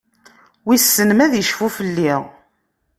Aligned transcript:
Wissen 0.65 1.09
ma 1.13 1.23
ad 1.25 1.33
icfu 1.41 1.67
fell-i? 1.77 2.13